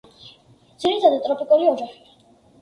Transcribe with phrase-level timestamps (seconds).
[0.83, 2.19] ძირითადად ტროპიკული ოჯახია.